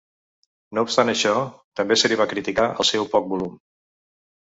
No 0.77 0.83
obstant 0.87 1.11
això, 1.13 1.35
també 1.81 1.99
se 2.05 2.13
li 2.13 2.19
va 2.25 2.29
criticar 2.35 2.69
el 2.75 2.91
seu 2.93 3.11
poc 3.17 3.33
volum. 3.37 3.57